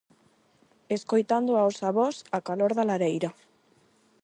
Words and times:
Escoitando 0.97 1.51
aos 1.55 1.77
avós 1.89 2.15
á 2.35 2.37
calor 2.47 2.71
da 2.77 2.87
lareira. 2.89 3.29